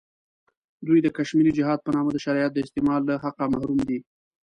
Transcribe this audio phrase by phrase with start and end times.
[0.87, 3.99] دوی د کشمیري جهاد په نامه د شریعت د استعمال له حقه محروم دی.